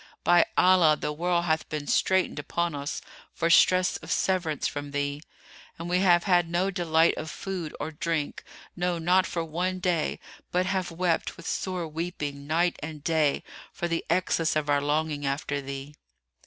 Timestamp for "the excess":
13.87-14.55